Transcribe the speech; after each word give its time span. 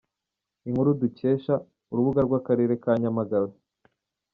Inkuru 0.67 0.89
dukesha: 1.01 1.53
Urubuga 1.91 2.19
rw’Akarere 2.27 2.73
ka 2.83 2.91
Nyamagabe. 3.01 3.51